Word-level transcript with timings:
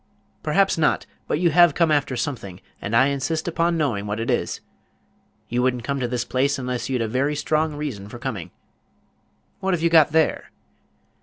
"Perhaps 0.41 0.79
not; 0.79 1.05
but 1.27 1.37
you 1.39 1.51
have 1.51 1.75
come 1.75 1.91
after 1.91 2.15
something, 2.15 2.59
and 2.81 2.95
I 2.95 3.09
insist 3.09 3.47
upon 3.47 3.77
knowing 3.77 4.07
what 4.07 4.19
it 4.19 4.31
is. 4.31 4.59
You 5.47 5.61
would 5.61 5.75
n't 5.75 5.83
come 5.83 5.99
to 5.99 6.07
this 6.07 6.25
place 6.25 6.57
unless 6.57 6.89
you'd 6.89 7.03
a 7.03 7.07
very 7.07 7.35
strong 7.35 7.75
reason 7.75 8.09
for 8.09 8.17
coming. 8.17 8.49
What 9.59 9.75
have 9.75 9.83
you 9.83 9.91
got 9.91 10.11
there?" 10.11 10.49